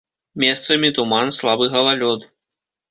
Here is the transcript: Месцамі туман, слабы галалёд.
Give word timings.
Месцамі 0.43 0.91
туман, 0.97 1.31
слабы 1.41 1.65
галалёд. 1.77 2.31